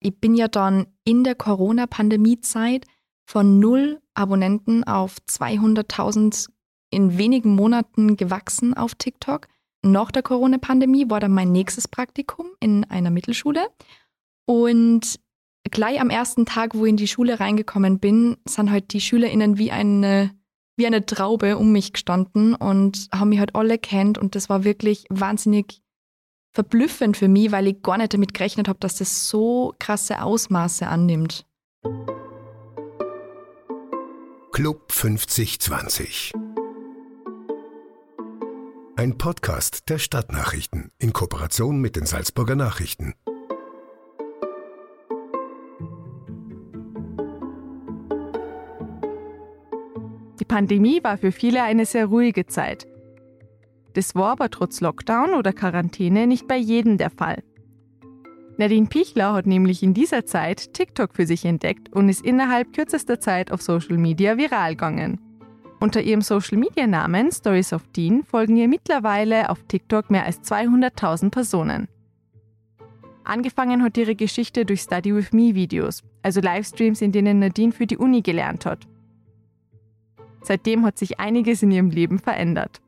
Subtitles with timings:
[0.00, 2.86] Ich bin ja dann in der Corona-Pandemie-Zeit
[3.26, 6.48] von null Abonnenten auf 200.000
[6.90, 9.48] in wenigen Monaten gewachsen auf TikTok.
[9.82, 13.68] Nach der Corona-Pandemie war dann mein nächstes Praktikum in einer Mittelschule.
[14.46, 15.20] Und
[15.70, 19.58] gleich am ersten Tag, wo ich in die Schule reingekommen bin, sind halt die SchülerInnen
[19.58, 20.30] wie eine,
[20.76, 24.16] wie eine Traube um mich gestanden und haben mich halt alle kennt.
[24.16, 25.82] Und das war wirklich wahnsinnig
[26.58, 30.88] verblüffend für mich, weil ich gar nicht damit gerechnet habe, dass das so krasse Ausmaße
[30.88, 31.46] annimmt.
[34.50, 36.32] Club 5020
[38.96, 43.14] Ein Podcast der Stadtnachrichten in Kooperation mit den Salzburger Nachrichten.
[50.40, 52.88] Die Pandemie war für viele eine sehr ruhige Zeit.
[53.98, 57.42] Das war aber trotz Lockdown oder Quarantäne nicht bei jedem der Fall.
[58.56, 63.18] Nadine Pichler hat nämlich in dieser Zeit TikTok für sich entdeckt und ist innerhalb kürzester
[63.18, 65.20] Zeit auf Social Media viral gegangen.
[65.80, 70.42] Unter ihrem Social Media Namen Stories of Dean folgen ihr mittlerweile auf TikTok mehr als
[70.42, 71.88] 200.000 Personen.
[73.24, 77.88] Angefangen hat ihre Geschichte durch Study with Me Videos, also Livestreams, in denen Nadine für
[77.88, 78.86] die Uni gelernt hat.
[80.42, 82.80] Seitdem hat sich einiges in ihrem Leben verändert.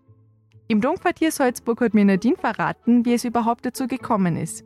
[0.70, 4.64] Im Domquartier Salzburg hat mir Nadine verraten, wie es überhaupt dazu gekommen ist.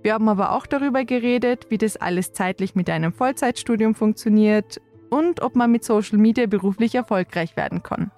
[0.00, 5.42] Wir haben aber auch darüber geredet, wie das alles zeitlich mit einem Vollzeitstudium funktioniert und
[5.42, 8.12] ob man mit Social Media beruflich erfolgreich werden kann.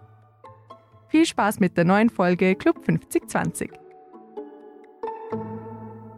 [1.08, 3.70] Viel Spaß mit der neuen Folge Club 5020.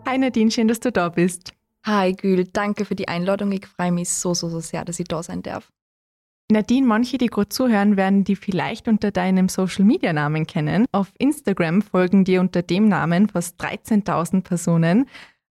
[0.08, 1.52] Hi Nadine, schön, dass du da bist.
[1.84, 3.52] Hi Gül, danke für die Einladung.
[3.52, 5.70] Ich freue mich so, so, so sehr, dass ich da sein darf.
[6.50, 10.86] Nadine, manche, die gerade zuhören, werden die vielleicht unter deinem Social-Media-Namen kennen.
[10.92, 15.08] Auf Instagram folgen dir unter dem Namen fast 13.000 Personen.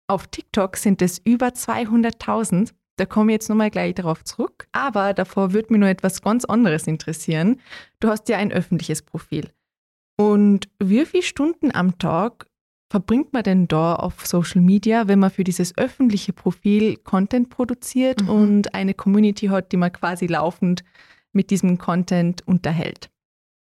[0.06, 2.72] Auf TikTok sind es über 200.000.
[2.96, 4.68] Da komme ich jetzt nochmal gleich darauf zurück.
[4.72, 7.60] Aber davor würde mich nur etwas ganz anderes interessieren.
[8.00, 9.48] Du hast ja ein öffentliches Profil.
[10.20, 12.46] Und wie viele Stunden am Tag
[12.92, 18.20] verbringt man denn da auf Social Media, wenn man für dieses öffentliche Profil Content produziert
[18.20, 18.28] mhm.
[18.28, 20.84] und eine Community hat, die man quasi laufend
[21.32, 23.08] mit diesem Content unterhält?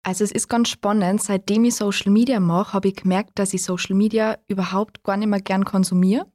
[0.04, 3.64] Also es ist ganz spannend, seitdem ich Social Media mache, habe ich gemerkt, dass ich
[3.64, 6.30] Social Media überhaupt gar nicht mehr gern konsumiere.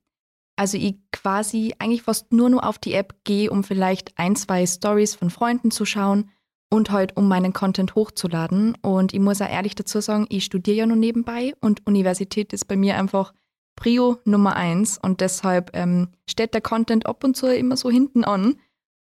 [0.57, 4.65] Also ich quasi eigentlich fast nur noch auf die App gehe, um vielleicht ein, zwei
[4.65, 6.29] Stories von Freunden zu schauen
[6.71, 8.75] und halt um meinen Content hochzuladen.
[8.81, 12.65] Und ich muss auch ehrlich dazu sagen, ich studiere ja nur nebenbei und Universität ist
[12.65, 13.33] bei mir einfach
[13.75, 18.23] Prio Nummer eins und deshalb ähm, steht der Content ab und zu immer so hinten
[18.23, 18.55] an.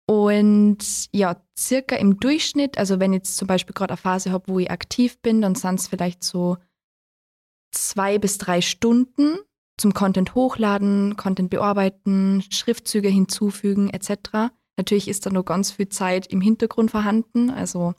[0.08, 0.80] Und
[1.14, 4.60] ja, circa im Durchschnitt, also wenn ich jetzt zum Beispiel gerade eine Phase habe, wo
[4.60, 6.58] ich aktiv bin, dann sind es vielleicht so
[7.72, 9.38] zwei bis drei Stunden
[9.78, 14.52] zum Content hochladen, Content bearbeiten, Schriftzüge hinzufügen etc.
[14.82, 17.94] Natürlich ist da noch ganz viel Zeit im Hintergrund vorhanden, also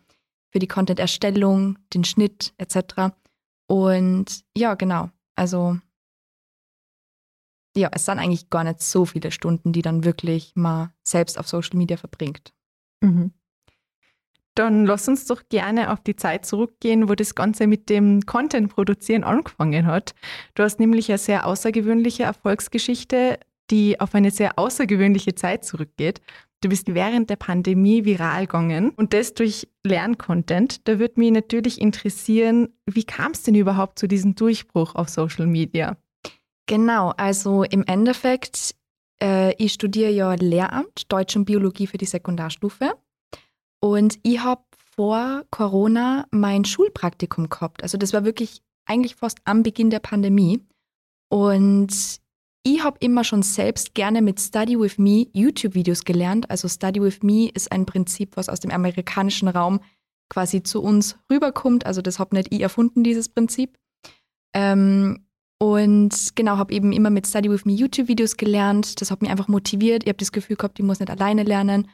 [0.50, 3.14] für die Content-Erstellung, den Schnitt etc.
[3.68, 5.08] Und ja, genau.
[5.36, 5.78] Also
[7.76, 11.46] ja, es sind eigentlich gar nicht so viele Stunden, die dann wirklich mal selbst auf
[11.46, 12.52] Social Media verbringt.
[13.00, 13.32] Mhm.
[14.56, 19.22] Dann lass uns doch gerne auf die Zeit zurückgehen, wo das Ganze mit dem Content-Produzieren
[19.22, 20.16] angefangen hat.
[20.54, 23.38] Du hast nämlich eine sehr außergewöhnliche Erfolgsgeschichte,
[23.70, 26.20] die auf eine sehr außergewöhnliche Zeit zurückgeht.
[26.62, 30.86] Du bist während der Pandemie viral gegangen und das durch Lerncontent.
[30.86, 35.48] Da würde mich natürlich interessieren, wie kam es denn überhaupt zu diesem Durchbruch auf Social
[35.48, 35.96] Media?
[36.66, 38.76] Genau, also im Endeffekt,
[39.20, 42.92] äh, ich studiere ja Lehramt, Deutsch und Biologie für die Sekundarstufe.
[43.80, 44.62] Und ich habe
[44.94, 47.82] vor Corona mein Schulpraktikum gehabt.
[47.82, 50.60] Also das war wirklich eigentlich fast am Beginn der Pandemie.
[51.28, 52.21] Und
[52.64, 56.48] ich habe immer schon selbst gerne mit Study with Me YouTube-Videos gelernt.
[56.50, 59.80] Also Study with Me ist ein Prinzip, was aus dem amerikanischen Raum
[60.28, 61.86] quasi zu uns rüberkommt.
[61.86, 63.78] Also das habe nicht ich erfunden, dieses Prinzip.
[64.54, 65.26] Ähm,
[65.58, 69.00] und genau, habe eben immer mit Study with Me YouTube-Videos gelernt.
[69.00, 70.04] Das hat mich einfach motiviert.
[70.04, 71.88] Ich habe das Gefühl gehabt, ich muss nicht alleine lernen.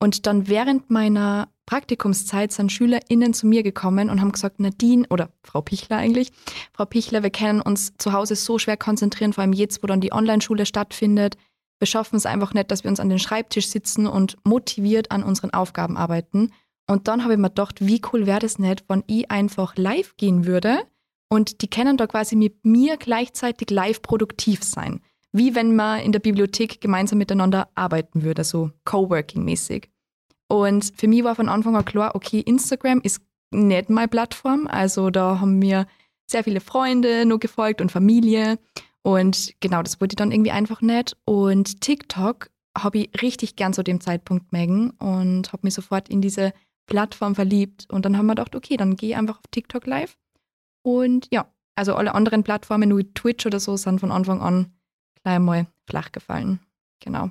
[0.00, 5.30] Und dann während meiner Praktikumszeit sind SchülerInnen zu mir gekommen und haben gesagt, Nadine, oder
[5.42, 6.30] Frau Pichler eigentlich,
[6.72, 10.00] Frau Pichler, wir können uns zu Hause so schwer konzentrieren, vor allem jetzt, wo dann
[10.00, 11.36] die Online-Schule stattfindet.
[11.78, 15.22] Wir schaffen es einfach nicht, dass wir uns an den Schreibtisch sitzen und motiviert an
[15.22, 16.52] unseren Aufgaben arbeiten.
[16.86, 20.16] Und dann habe ich mir gedacht, wie cool wäre das nicht, wenn ich einfach live
[20.16, 20.82] gehen würde
[21.28, 25.00] und die können da quasi mit mir gleichzeitig live produktiv sein.
[25.32, 29.88] Wie wenn man in der Bibliothek gemeinsam miteinander arbeiten würde, so Coworking-mäßig.
[30.48, 34.66] Und für mich war von Anfang an klar, okay, Instagram ist nicht meine Plattform.
[34.66, 35.86] Also da haben mir
[36.26, 38.58] sehr viele Freunde nur gefolgt und Familie.
[39.02, 41.16] Und genau, das ich dann irgendwie einfach nicht.
[41.24, 46.20] Und TikTok habe ich richtig gern zu dem Zeitpunkt mögen und habe mich sofort in
[46.20, 46.52] diese
[46.86, 47.86] Plattform verliebt.
[47.90, 50.16] Und dann haben wir gedacht, okay, dann gehe ich einfach auf TikTok live.
[50.82, 51.46] Und ja,
[51.76, 54.72] also alle anderen Plattformen wie Twitch oder so sind von Anfang an
[55.22, 56.60] gleich mal flach gefallen.
[57.00, 57.30] Genau.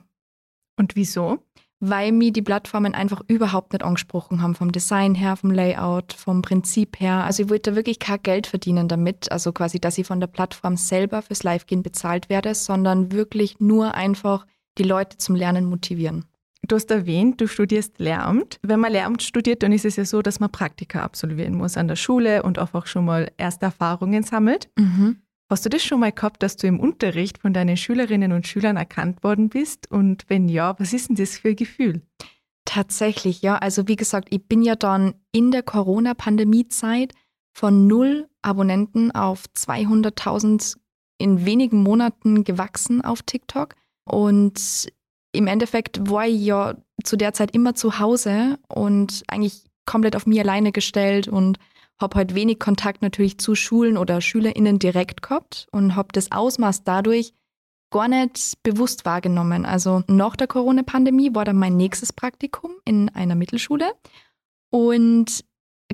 [0.77, 1.39] Und wieso?
[1.85, 6.41] Weil mir die Plattformen einfach überhaupt nicht angesprochen haben, vom Design her, vom Layout, vom
[6.41, 7.25] Prinzip her.
[7.25, 10.77] Also ich wollte wirklich kein Geld verdienen damit, also quasi, dass ich von der Plattform
[10.77, 14.47] selber fürs Live-Gehen bezahlt werde, sondern wirklich nur einfach
[14.77, 16.23] die Leute zum Lernen motivieren.
[16.65, 18.59] Du hast erwähnt, du studierst Lehramt.
[18.61, 21.89] Wenn man Lehramt studiert, dann ist es ja so, dass man Praktika absolvieren muss an
[21.89, 24.69] der Schule und auch schon mal erste Erfahrungen sammelt.
[24.79, 25.17] Mhm.
[25.53, 28.75] Hast du das schon mal gehabt, dass du im Unterricht von deinen Schülerinnen und Schülern
[28.75, 29.91] erkannt worden bist?
[29.91, 32.01] Und wenn ja, was ist denn das für ein Gefühl?
[32.65, 33.57] Tatsächlich, ja.
[33.57, 37.13] Also wie gesagt, ich bin ja dann in der Corona-Pandemie-Zeit
[37.55, 40.75] von null Abonnenten auf 200.000
[41.19, 43.75] in wenigen Monaten gewachsen auf TikTok.
[44.05, 44.87] Und
[45.33, 50.25] im Endeffekt war ich ja zu der Zeit immer zu Hause und eigentlich komplett auf
[50.25, 51.59] mich alleine gestellt und
[52.03, 56.83] habe halt wenig Kontakt natürlich zu Schulen oder SchülerInnen direkt gehabt und habe das Ausmaß
[56.83, 57.33] dadurch
[57.91, 59.65] gar nicht bewusst wahrgenommen.
[59.65, 63.93] Also nach der Corona-Pandemie war dann mein nächstes Praktikum in einer Mittelschule
[64.69, 65.43] und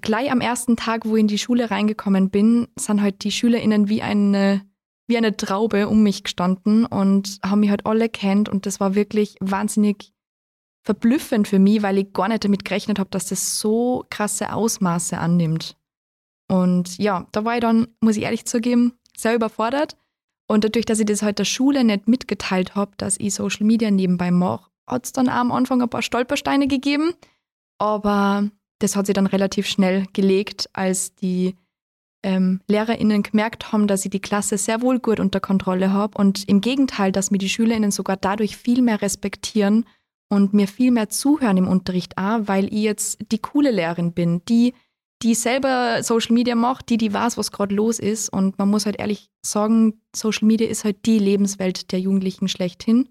[0.01, 3.89] gleich am ersten Tag, wo ich in die Schule reingekommen bin, sind halt die SchülerInnen
[3.89, 4.61] wie eine
[5.07, 8.94] wie eine Traube um mich gestanden und haben mich halt alle kennt und das war
[8.94, 10.13] wirklich wahnsinnig
[10.83, 15.17] verblüffend für mich, weil ich gar nicht damit gerechnet habe, dass das so krasse Ausmaße
[15.17, 15.79] annimmt.
[16.50, 19.96] Und ja, da war ich dann, muss ich ehrlich zugeben, sehr überfordert.
[20.48, 23.92] Und dadurch, dass ich das halt der Schule nicht mitgeteilt habe, dass ich Social Media
[23.92, 27.13] nebenbei mache, hat es dann am Anfang ein paar Stolpersteine gegeben.
[27.78, 28.50] Aber
[28.80, 31.56] das hat sich dann relativ schnell gelegt, als die
[32.24, 36.50] ähm, LehrerInnen gemerkt haben, dass ich die Klasse sehr wohl gut unter Kontrolle habe und
[36.50, 39.86] im Gegenteil, dass mir die SchülerInnen sogar dadurch viel mehr respektieren
[40.30, 44.44] und mir viel mehr zuhören im Unterricht auch, weil ich jetzt die coole Lehrerin bin,
[44.45, 44.74] die
[45.21, 48.86] die selber Social Media macht, die die weiß, was gerade los ist und man muss
[48.86, 53.10] halt ehrlich sagen, Social Media ist halt die Lebenswelt der Jugendlichen schlechthin.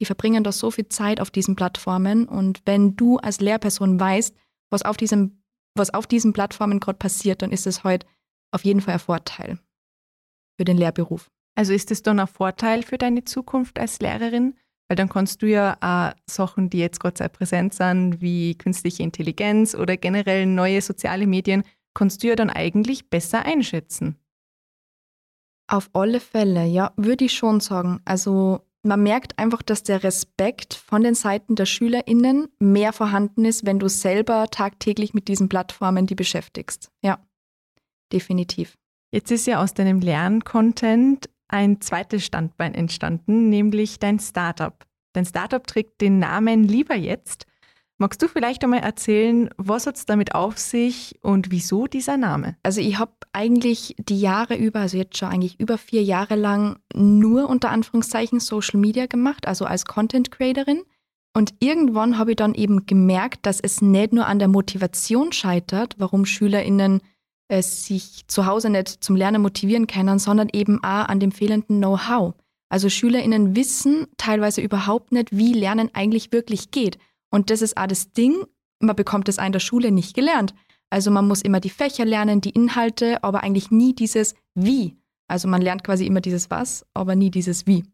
[0.00, 4.34] Die verbringen da so viel Zeit auf diesen Plattformen und wenn du als Lehrperson weißt,
[4.70, 5.40] was auf diesem
[5.76, 8.04] was auf diesen Plattformen gerade passiert, dann ist es halt
[8.52, 9.58] auf jeden Fall ein Vorteil
[10.56, 11.30] für den Lehrberuf.
[11.54, 14.54] Also ist es dann ein Vorteil für deine Zukunft als Lehrerin?
[14.90, 19.04] Weil dann kannst du ja auch Sachen, die jetzt gerade sehr präsent sind, wie künstliche
[19.04, 21.62] Intelligenz oder generell neue soziale Medien,
[21.94, 24.16] kannst du ja dann eigentlich besser einschätzen.
[25.68, 28.00] Auf alle Fälle, ja, würde ich schon sagen.
[28.04, 33.64] Also man merkt einfach, dass der Respekt von den Seiten der SchülerInnen mehr vorhanden ist,
[33.64, 36.90] wenn du selber tagtäglich mit diesen Plattformen die beschäftigst.
[37.00, 37.20] Ja
[38.12, 38.76] definitiv.
[39.12, 44.86] Jetzt ist ja aus deinem Lerncontent ein zweites Standbein entstanden, nämlich dein Startup.
[45.12, 47.46] Dein Startup trägt den Namen Lieber jetzt.
[47.98, 52.56] Magst du vielleicht einmal erzählen, was hat es damit auf sich und wieso dieser Name?
[52.62, 56.78] Also ich habe eigentlich die Jahre über, also jetzt schon eigentlich über vier Jahre lang
[56.94, 60.82] nur unter Anführungszeichen Social Media gemacht, also als Content Creatorin.
[61.36, 65.96] Und irgendwann habe ich dann eben gemerkt, dass es nicht nur an der Motivation scheitert,
[65.98, 67.02] warum SchülerInnen
[67.50, 71.78] äh, sich zu Hause nicht zum Lernen motivieren können, sondern eben auch an dem fehlenden
[71.78, 72.34] Know-how.
[72.68, 76.98] Also SchülerInnen wissen teilweise überhaupt nicht, wie Lernen eigentlich wirklich geht.
[77.30, 78.44] Und das ist auch das Ding,
[78.78, 80.54] man bekommt es in der Schule nicht gelernt.
[80.90, 84.96] Also man muss immer die Fächer lernen, die Inhalte, aber eigentlich nie dieses Wie.
[85.28, 87.84] Also man lernt quasi immer dieses Was, aber nie dieses Wie.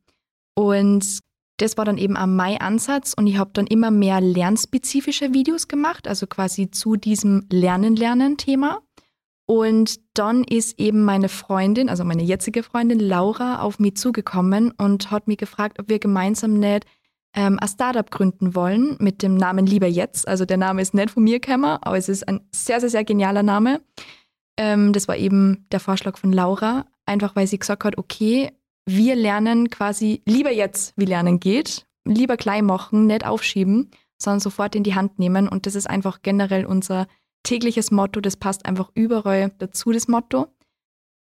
[0.54, 1.20] Und
[1.58, 5.68] das war dann eben auch mein Ansatz und ich habe dann immer mehr lernspezifische Videos
[5.68, 8.82] gemacht, also quasi zu diesem Lernen-Lernen-Thema.
[9.46, 15.12] Und dann ist eben meine Freundin, also meine jetzige Freundin Laura, auf mich zugekommen und
[15.12, 16.84] hat mich gefragt, ob wir gemeinsam nicht
[17.34, 20.26] ähm, ein Startup gründen wollen mit dem Namen Lieber Jetzt.
[20.26, 23.04] Also der Name ist nicht von mir gekommen, aber es ist ein sehr, sehr, sehr
[23.04, 23.82] genialer Name.
[24.56, 28.50] Ähm, das war eben der Vorschlag von Laura, einfach weil sie gesagt hat, okay,
[28.86, 34.74] wir lernen quasi lieber jetzt, wie Lernen geht, lieber klein machen, nicht aufschieben, sondern sofort
[34.74, 35.48] in die Hand nehmen.
[35.48, 37.06] Und das ist einfach generell unser
[37.46, 40.48] tägliches Motto, das passt einfach überall dazu, das Motto.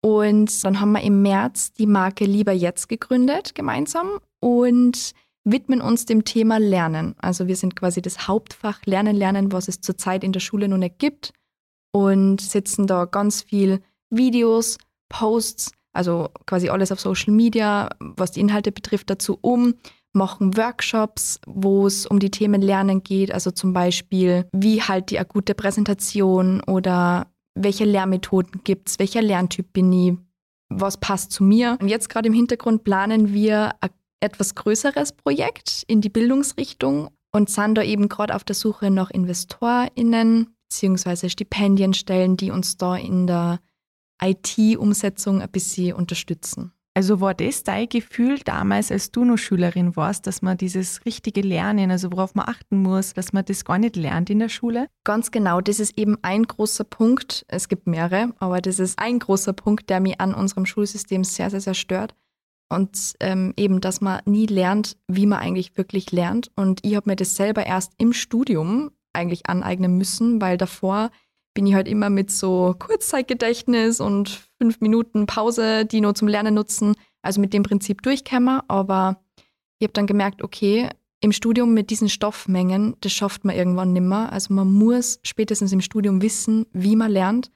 [0.00, 5.12] Und dann haben wir im März die Marke Lieber Jetzt gegründet, gemeinsam, und
[5.44, 7.14] widmen uns dem Thema Lernen.
[7.18, 10.78] Also wir sind quasi das Hauptfach Lernen, Lernen, was es zurzeit in der Schule noch
[10.78, 11.32] nicht gibt.
[11.92, 14.78] Und setzen da ganz viel Videos,
[15.08, 19.74] Posts, also quasi alles auf Social Media, was die Inhalte betrifft, dazu um,
[20.14, 25.18] machen Workshops, wo es um die Themen Lernen geht, also zum Beispiel, wie halt die
[25.18, 30.14] akute Präsentation oder welche Lehrmethoden gibt es, welcher Lerntyp bin ich,
[30.68, 31.78] was passt zu mir.
[31.80, 33.90] Und jetzt gerade im Hintergrund planen wir ein
[34.20, 39.10] etwas größeres Projekt in die Bildungsrichtung und sind da eben gerade auf der Suche nach
[39.10, 41.28] InvestorInnen bzw.
[41.28, 43.60] Stipendienstellen, die uns da in der
[44.22, 46.72] IT-Umsetzung ein bisschen unterstützen.
[46.96, 51.40] Also war das dein Gefühl damals, als du noch Schülerin warst, dass man dieses richtige
[51.40, 54.86] Lernen, also worauf man achten muss, dass man das gar nicht lernt in der Schule?
[55.02, 57.44] Ganz genau, das ist eben ein großer Punkt.
[57.48, 61.50] Es gibt mehrere, aber das ist ein großer Punkt, der mich an unserem Schulsystem sehr,
[61.50, 62.14] sehr, sehr stört.
[62.68, 66.52] Und ähm, eben, dass man nie lernt, wie man eigentlich wirklich lernt.
[66.54, 71.10] Und ich habe mir das selber erst im Studium eigentlich aneignen müssen, weil davor
[71.54, 76.54] bin ich halt immer mit so Kurzzeitgedächtnis und fünf Minuten Pause, die nur zum Lernen
[76.54, 78.64] nutzen, also mit dem Prinzip durchkämmer.
[78.68, 79.22] Aber
[79.78, 84.32] ich habe dann gemerkt, okay, im Studium mit diesen Stoffmengen, das schafft man irgendwann nimmer.
[84.32, 87.50] Also man muss spätestens im Studium wissen, wie man lernt.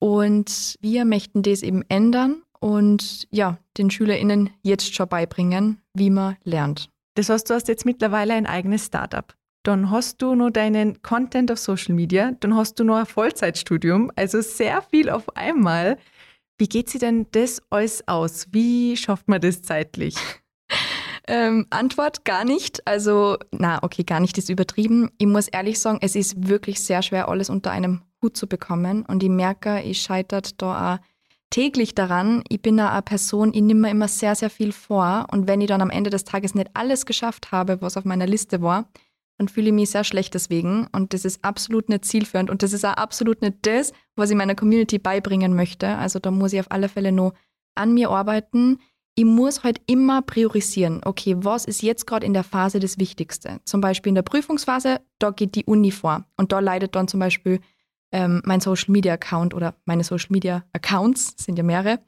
[0.00, 6.36] Und wir möchten das eben ändern und ja, den SchülerInnen jetzt schon beibringen, wie man
[6.44, 6.90] lernt.
[7.14, 9.32] Das heißt, du hast jetzt mittlerweile ein eigenes Startup
[9.64, 14.12] dann hast du noch deinen Content auf Social Media, dann hast du noch ein Vollzeitstudium,
[14.14, 15.98] also sehr viel auf einmal.
[16.58, 18.46] Wie geht sich denn das alles aus?
[18.52, 20.16] Wie schafft man das zeitlich?
[21.26, 22.86] Ähm, Antwort gar nicht.
[22.86, 25.10] Also, na, okay, gar nicht ist übertrieben.
[25.16, 29.06] Ich muss ehrlich sagen, es ist wirklich sehr schwer, alles unter einem Hut zu bekommen.
[29.06, 30.98] Und ich merke, ich scheitert da auch
[31.48, 32.44] täglich daran.
[32.50, 35.26] Ich bin eine Person, ich nehme mir immer sehr, sehr viel vor.
[35.30, 38.26] Und wenn ich dann am Ende des Tages nicht alles geschafft habe, was auf meiner
[38.26, 38.86] Liste war,
[39.38, 40.86] dann fühle ich mich sehr schlecht deswegen.
[40.92, 42.50] Und das ist absolut nicht zielführend.
[42.50, 45.88] Und das ist auch absolut nicht das, was ich meiner Community beibringen möchte.
[45.88, 47.34] Also da muss ich auf alle Fälle noch
[47.74, 48.78] an mir arbeiten.
[49.16, 51.00] Ich muss halt immer priorisieren.
[51.04, 53.60] Okay, was ist jetzt gerade in der Phase das Wichtigste?
[53.64, 56.26] Zum Beispiel in der Prüfungsphase, da geht die Uni vor.
[56.36, 57.60] Und da leidet dann zum Beispiel
[58.12, 62.00] ähm, mein Social Media Account oder meine Social Media Accounts, sind ja mehrere,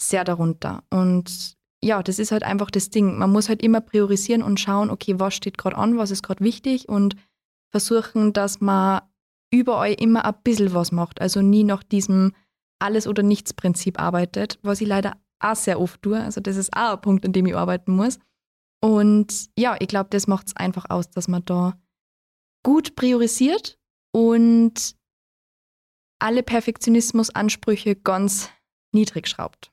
[0.00, 0.82] sehr darunter.
[0.90, 3.18] Und ja, das ist halt einfach das Ding.
[3.18, 6.44] Man muss halt immer priorisieren und schauen, okay, was steht gerade an, was ist gerade
[6.44, 7.16] wichtig und
[7.70, 9.02] versuchen, dass man
[9.52, 11.20] überall immer ein bisschen was macht.
[11.20, 12.34] Also nie nach diesem
[12.78, 16.20] Alles- oder Nichts-Prinzip arbeitet, was ich leider auch sehr oft tue.
[16.20, 18.18] Also das ist auch ein Punkt, an dem ich arbeiten muss.
[18.80, 21.78] Und ja, ich glaube, das macht es einfach aus, dass man da
[22.64, 23.78] gut priorisiert
[24.12, 24.96] und
[26.20, 28.50] alle Perfektionismusansprüche ganz
[28.92, 29.71] niedrig schraubt.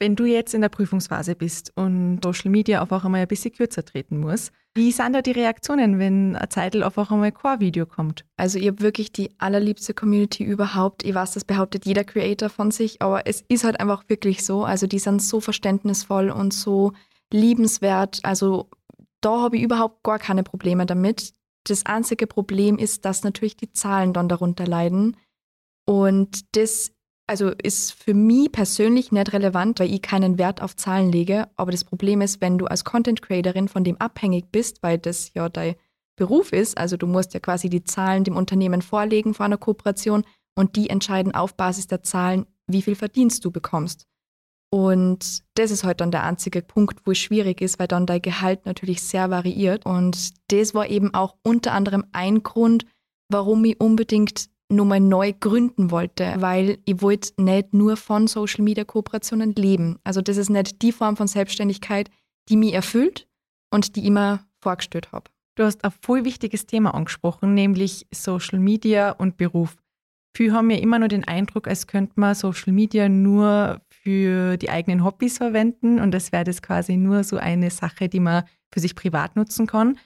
[0.00, 3.52] Wenn du jetzt in der Prüfungsphase bist und Social Media auf auch einmal ein bisschen
[3.52, 7.60] kürzer treten muss, wie sind da die Reaktionen, wenn eine Zeitl auf auch einmal kein
[7.60, 8.24] Video kommt?
[8.38, 11.04] Also ihr habt wirklich die allerliebste Community überhaupt.
[11.04, 14.64] Ich weiß, das behauptet jeder Creator von sich, aber es ist halt einfach wirklich so.
[14.64, 16.92] Also die sind so verständnisvoll und so
[17.30, 18.20] liebenswert.
[18.22, 18.70] Also
[19.20, 21.34] da habe ich überhaupt gar keine Probleme damit.
[21.64, 25.16] Das einzige Problem ist, dass natürlich die Zahlen dann darunter leiden.
[25.84, 26.92] Und das
[27.30, 31.48] also ist für mich persönlich nicht relevant, weil ich keinen Wert auf Zahlen lege.
[31.54, 35.32] Aber das Problem ist, wenn du als Content Creatorin von dem abhängig bist, weil das
[35.32, 35.76] ja dein
[36.16, 40.24] Beruf ist, also du musst ja quasi die Zahlen dem Unternehmen vorlegen vor einer Kooperation
[40.56, 44.08] und die entscheiden auf Basis der Zahlen, wie viel Verdienst du bekommst.
[44.72, 48.22] Und das ist halt dann der einzige Punkt, wo es schwierig ist, weil dann dein
[48.22, 49.86] Gehalt natürlich sehr variiert.
[49.86, 52.86] Und das war eben auch unter anderem ein Grund,
[53.28, 58.84] warum ich unbedingt nochmal neu gründen wollte, weil ich wollte nicht nur von Social Media
[58.84, 59.98] Kooperationen leben.
[60.04, 62.10] Also das ist nicht die Form von Selbstständigkeit,
[62.48, 63.28] die mich erfüllt
[63.70, 65.30] und die ich immer vorgestellt habe.
[65.56, 69.76] Du hast ein voll wichtiges Thema angesprochen, nämlich Social Media und Beruf.
[70.36, 74.70] Viele haben ja immer nur den Eindruck, als könnte man Social Media nur für die
[74.70, 78.80] eigenen Hobbys verwenden und das wäre das quasi nur so eine Sache, die man für
[78.80, 79.98] sich privat nutzen kann.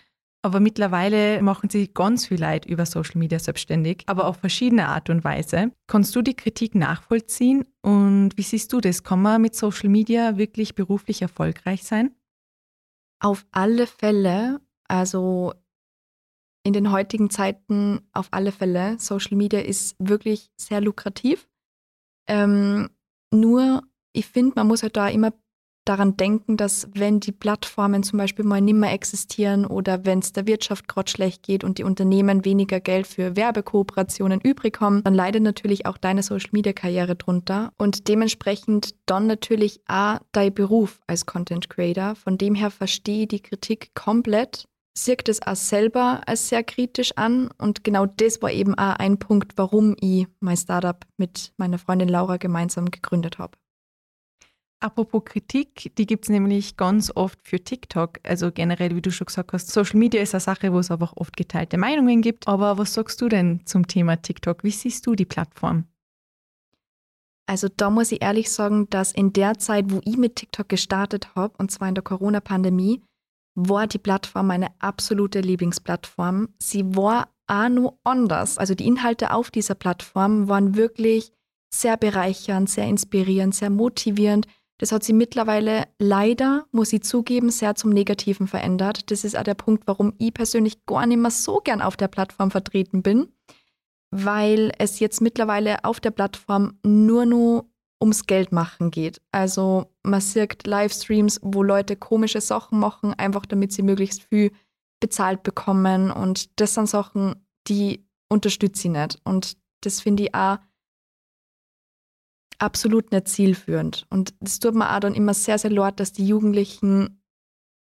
[0.44, 5.08] Aber mittlerweile machen sich ganz viel Leute über Social Media selbstständig, aber auf verschiedene Art
[5.08, 5.72] und Weise.
[5.86, 9.02] Kannst du die Kritik nachvollziehen und wie siehst du das?
[9.02, 12.14] Kann man mit Social Media wirklich beruflich erfolgreich sein?
[13.20, 14.60] Auf alle Fälle.
[14.86, 15.54] Also
[16.62, 18.98] in den heutigen Zeiten auf alle Fälle.
[18.98, 21.48] Social Media ist wirklich sehr lukrativ.
[22.28, 22.90] Ähm,
[23.32, 23.82] nur,
[24.12, 25.32] ich finde, man muss halt da immer
[25.84, 30.46] daran denken, dass wenn die Plattformen zum Beispiel mal nimmer existieren oder wenn es der
[30.46, 35.42] Wirtschaft gerade schlecht geht und die Unternehmen weniger Geld für Werbekooperationen übrig haben, dann leidet
[35.42, 42.14] natürlich auch deine Social-Media-Karriere drunter und dementsprechend dann natürlich auch dein Beruf als Content Creator.
[42.14, 44.64] Von dem her verstehe ich die Kritik komplett,
[44.96, 49.18] sieht es auch selber als sehr kritisch an und genau das war eben auch ein
[49.18, 53.58] Punkt, warum ich mein Startup mit meiner Freundin Laura gemeinsam gegründet habe.
[54.84, 58.20] Apropos Kritik, die gibt es nämlich ganz oft für TikTok.
[58.22, 61.14] Also generell, wie du schon gesagt hast, Social Media ist eine Sache, wo es einfach
[61.16, 62.46] oft geteilte Meinungen gibt.
[62.46, 64.62] Aber was sagst du denn zum Thema TikTok?
[64.62, 65.86] Wie siehst du die Plattform?
[67.46, 71.34] Also da muss ich ehrlich sagen, dass in der Zeit, wo ich mit TikTok gestartet
[71.34, 73.00] habe, und zwar in der Corona-Pandemie,
[73.54, 76.50] war die Plattform meine absolute Lieblingsplattform.
[76.58, 78.58] Sie war auch nur anders.
[78.58, 81.32] Also die Inhalte auf dieser Plattform waren wirklich
[81.72, 84.46] sehr bereichernd, sehr inspirierend, sehr motivierend.
[84.78, 89.10] Das hat sie mittlerweile leider, muss ich zugeben, sehr zum Negativen verändert.
[89.10, 92.08] Das ist auch der Punkt, warum ich persönlich gar nicht mehr so gern auf der
[92.08, 93.28] Plattform vertreten bin,
[94.10, 97.66] weil es jetzt mittlerweile auf der Plattform nur noch
[98.00, 99.20] ums Geld machen geht.
[99.32, 104.50] Also man sieht Livestreams, wo Leute komische Sachen machen, einfach damit sie möglichst viel
[105.00, 106.10] bezahlt bekommen.
[106.10, 109.18] Und das sind Sachen, die unterstütze ich nicht.
[109.24, 110.58] Und das finde ich auch
[112.58, 114.06] absolut nicht zielführend.
[114.10, 117.20] Und das tut mir auch dann immer sehr, sehr leid, dass die Jugendlichen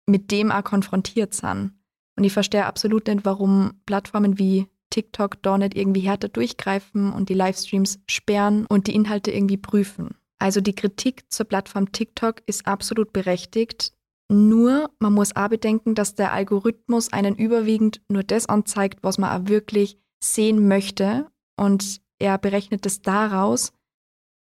[0.08, 1.74] mit dem auch konfrontiert sind.
[2.18, 7.30] Und ich verstehe absolut nicht, warum Plattformen wie TikTok da nicht irgendwie härter durchgreifen und
[7.30, 10.16] die Livestreams sperren und die Inhalte irgendwie prüfen.
[10.40, 13.92] Also die Kritik zur Plattform TikTok ist absolut berechtigt.
[14.30, 19.30] Nur man muss auch bedenken, dass der Algorithmus einen überwiegend nur das anzeigt, was man
[19.30, 21.28] auch wirklich sehen möchte.
[21.58, 23.72] Und er berechnet es daraus,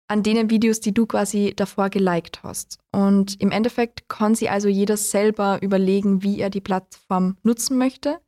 [0.07, 2.79] an denen Videos, die du quasi davor geliked hast.
[2.91, 8.19] Und im Endeffekt kann sich also jeder selber überlegen, wie er die Plattform nutzen möchte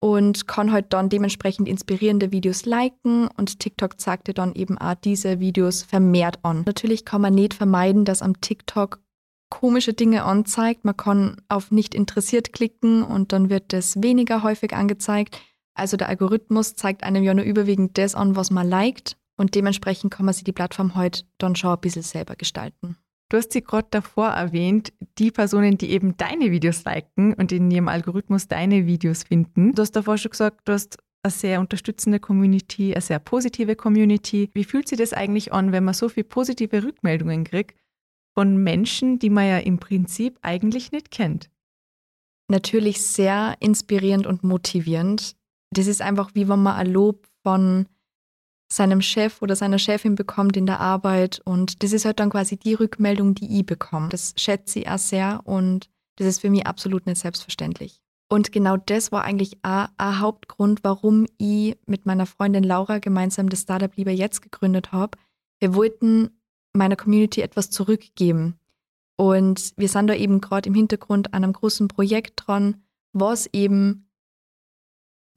[0.00, 4.94] und kann halt dann dementsprechend inspirierende Videos liken und TikTok zeigt dir dann eben auch
[4.94, 6.64] diese Videos vermehrt an.
[6.66, 9.00] Natürlich kann man nicht vermeiden, dass am TikTok
[9.48, 10.84] komische Dinge anzeigt.
[10.84, 15.40] Man kann auf nicht interessiert klicken und dann wird das weniger häufig angezeigt.
[15.74, 20.12] Also der Algorithmus zeigt einem ja nur überwiegend das an, was man liked und dementsprechend
[20.12, 22.96] kann man sich die Plattform heute dann schon ein bisschen selber gestalten.
[23.28, 27.70] Du hast sie gerade davor erwähnt, die Personen, die eben deine Videos liken und in
[27.70, 29.72] ihrem Algorithmus deine Videos finden.
[29.72, 34.48] Du hast davor schon gesagt, du hast eine sehr unterstützende Community, eine sehr positive Community.
[34.54, 37.76] Wie fühlt sich das eigentlich an, wenn man so viele positive Rückmeldungen kriegt
[38.38, 41.50] von Menschen, die man ja im Prinzip eigentlich nicht kennt?
[42.48, 45.34] Natürlich sehr inspirierend und motivierend.
[45.72, 47.86] Das ist einfach wie wenn man ein Lob von
[48.68, 51.40] seinem Chef oder seiner Chefin bekommt in der Arbeit.
[51.44, 54.08] Und das ist halt dann quasi die Rückmeldung, die ich bekomme.
[54.08, 58.00] Das schätze ich auch sehr und das ist für mich absolut nicht selbstverständlich.
[58.28, 63.60] Und genau das war eigentlich ein Hauptgrund, warum ich mit meiner Freundin Laura gemeinsam das
[63.62, 65.16] Startup Lieber Jetzt gegründet habe.
[65.60, 66.30] Wir wollten
[66.72, 68.58] meiner Community etwas zurückgeben.
[69.16, 74.05] Und wir sind da eben gerade im Hintergrund an einem großen Projekt dran, was eben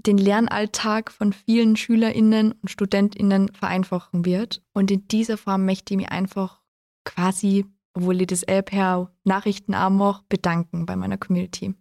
[0.05, 4.62] den Lernalltag von vielen SchülerInnen und StudentInnen vereinfachen wird.
[4.73, 6.62] Und in dieser Form möchte ich mich einfach
[7.05, 11.73] quasi, obwohl ich das eh per Nachrichtenarm mache, bedanken bei meiner Community.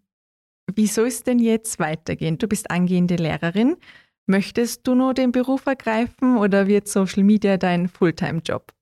[0.75, 2.39] Wie soll es denn jetzt weitergehen?
[2.39, 3.77] Du bist angehende Lehrerin.
[4.27, 8.75] Möchtest du nur den Beruf ergreifen oder wird Social Media dein Fulltime-Job?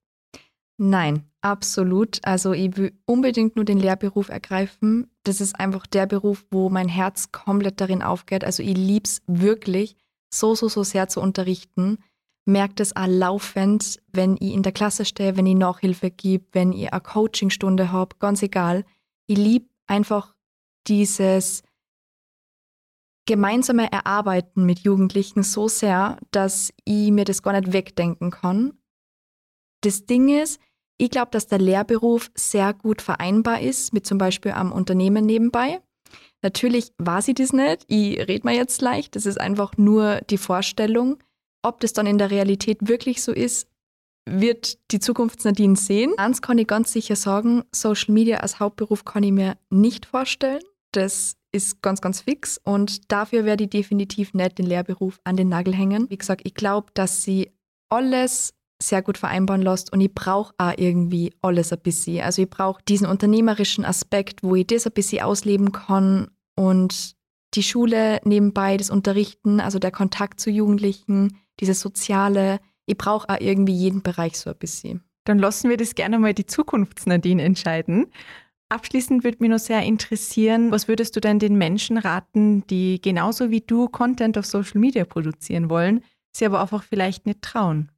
[0.77, 2.19] Nein, absolut.
[2.23, 5.09] Also ich will unbedingt nur den Lehrberuf ergreifen.
[5.23, 8.43] Das ist einfach der Beruf, wo mein Herz komplett darin aufgeht.
[8.43, 9.95] Also ich liebe es wirklich,
[10.31, 11.97] so, so, so sehr zu unterrichten.
[12.45, 16.71] Merkt es auch laufend, wenn ich in der Klasse stehe, wenn ich Nachhilfe gebe, wenn
[16.71, 18.85] ich eine Coachingstunde habe, ganz egal.
[19.25, 20.35] Ich liebe einfach
[20.87, 21.63] dieses
[23.25, 28.77] gemeinsame Erarbeiten mit Jugendlichen so sehr, dass ich mir das gar nicht wegdenken kann.
[29.81, 30.59] Das Ding ist,
[30.97, 35.79] ich glaube, dass der Lehrberuf sehr gut vereinbar ist mit zum Beispiel am Unternehmen nebenbei.
[36.41, 37.83] Natürlich war sie das nicht.
[37.87, 39.15] Ich rede mir jetzt leicht.
[39.15, 41.17] Das ist einfach nur die Vorstellung.
[41.63, 43.67] Ob das dann in der Realität wirklich so ist,
[44.29, 46.13] wird die Zukunft Nadine sehen.
[46.17, 50.61] Eins kann ich ganz sicher sagen, Social Media als Hauptberuf kann ich mir nicht vorstellen.
[50.91, 55.49] Das ist ganz, ganz fix und dafür werde ich definitiv nicht den Lehrberuf an den
[55.49, 56.09] Nagel hängen.
[56.09, 57.51] Wie gesagt, ich glaube, dass sie
[57.89, 62.23] alles sehr gut vereinbaren lässt und ich brauche auch irgendwie alles ein bisschen.
[62.23, 67.15] Also ich brauche diesen unternehmerischen Aspekt, wo ich das ein bisschen ausleben kann und
[67.53, 72.59] die Schule nebenbei, das Unterrichten, also der Kontakt zu Jugendlichen, dieses Soziale.
[72.85, 75.03] Ich brauche auch irgendwie jeden Bereich so ein bisschen.
[75.25, 78.07] Dann lassen wir das gerne mal die Zukunftsnadine entscheiden.
[78.69, 83.49] Abschließend würde mich noch sehr interessieren, was würdest du denn den Menschen raten, die genauso
[83.49, 87.91] wie du Content auf Social Media produzieren wollen, sie aber einfach vielleicht nicht trauen?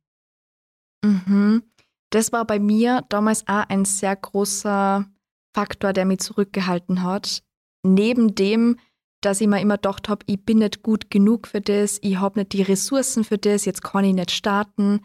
[1.03, 1.63] Mhm.
[2.09, 5.05] Das war bei mir damals auch ein sehr großer
[5.53, 7.43] Faktor, der mich zurückgehalten hat.
[7.83, 8.77] Neben dem,
[9.21, 12.39] dass ich mir immer gedacht habe, ich bin nicht gut genug für das, ich habe
[12.39, 15.01] nicht die Ressourcen für das, jetzt kann ich nicht starten.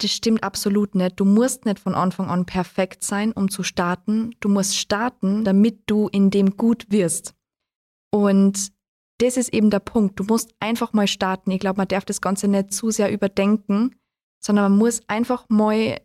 [0.00, 1.18] Das stimmt absolut nicht.
[1.18, 4.30] Du musst nicht von Anfang an perfekt sein, um zu starten.
[4.38, 7.34] Du musst starten, damit du in dem gut wirst.
[8.12, 8.70] Und
[9.18, 10.20] das ist eben der Punkt.
[10.20, 11.50] Du musst einfach mal starten.
[11.50, 13.96] Ich glaube, man darf das Ganze nicht zu sehr überdenken
[14.40, 16.00] sondern man muss einfach mal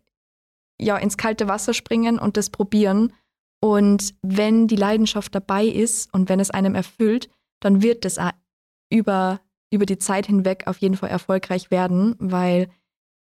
[0.80, 3.14] ja ins kalte Wasser springen und das probieren.
[3.62, 7.30] Und wenn die Leidenschaft dabei ist und wenn es einem erfüllt,
[7.62, 8.20] dann wird es
[8.92, 9.40] über,
[9.72, 12.70] über die Zeit hinweg auf jeden Fall erfolgreich werden, weil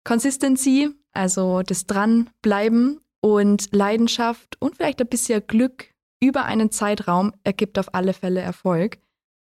[0.04, 7.78] Consistency, also das Dranbleiben und Leidenschaft und vielleicht ein bisschen Glück über einen Zeitraum ergibt
[7.78, 8.98] auf alle Fälle Erfolg.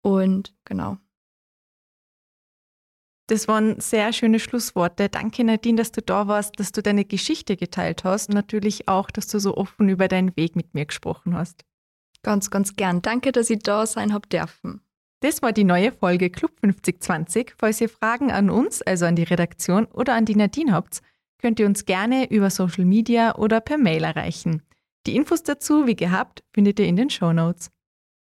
[0.02, 0.98] Und genau.
[3.30, 5.08] Das waren sehr schöne Schlussworte.
[5.08, 9.12] Danke, Nadine, dass du da warst, dass du deine Geschichte geteilt hast und natürlich auch,
[9.12, 11.63] dass du so offen über deinen Weg mit mir gesprochen hast.
[12.24, 13.04] Ganz, ganz gern.
[13.04, 14.82] Danke, dass ich da sein habe dürfen.
[15.20, 17.54] Das war die neue Folge Club 5020.
[17.56, 21.02] Falls ihr Fragen an uns, also an die Redaktion oder an die Nadine habt,
[21.38, 24.63] könnt ihr uns gerne über Social Media oder per Mail erreichen.
[25.06, 27.70] Die Infos dazu, wie gehabt, findet ihr in den Show Notes.